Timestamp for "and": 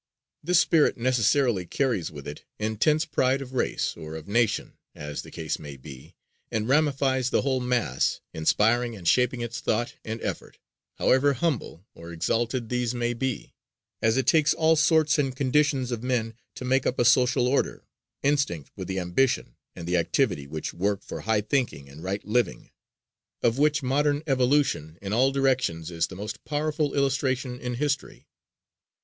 6.49-6.67, 8.95-9.07, 10.03-10.19, 15.19-15.35, 19.75-19.87, 21.87-22.01